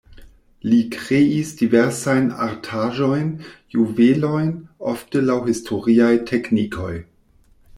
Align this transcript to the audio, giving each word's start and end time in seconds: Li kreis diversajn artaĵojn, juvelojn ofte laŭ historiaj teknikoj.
Li 0.69 0.77
kreis 0.93 1.51
diversajn 1.59 2.31
artaĵojn, 2.47 3.29
juvelojn 3.75 4.49
ofte 4.93 5.23
laŭ 5.29 5.37
historiaj 5.51 6.13
teknikoj. 6.33 6.93